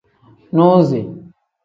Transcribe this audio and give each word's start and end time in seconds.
Nuzi. 0.55 1.01